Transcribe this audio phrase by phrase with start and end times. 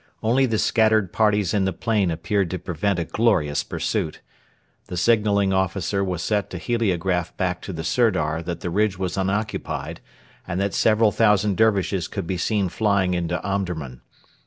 [0.23, 4.19] Only the scattered parties in the plain appeared to prevent a glorious pursuit.
[4.87, 9.15] The signalling officer was set to heliograph back to the Sirdar that the ridge was
[9.15, 10.01] unoccupied
[10.47, 14.01] and that several thousand Dervishes could be seen flying into Omdurman.